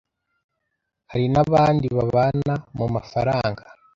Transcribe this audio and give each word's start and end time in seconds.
Hari 1.11 1.25
n’abandi 1.33 1.85
babana 1.97 2.53
mu 2.77 2.85
mafaranga 2.95 3.63